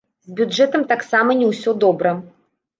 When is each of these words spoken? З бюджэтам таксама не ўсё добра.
З 0.29 0.37
бюджэтам 0.39 0.87
таксама 0.93 1.37
не 1.43 1.53
ўсё 1.53 1.77
добра. 1.87 2.19